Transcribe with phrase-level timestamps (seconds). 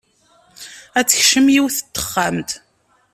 [0.99, 2.51] Ad tekcem yiwet n texxamt.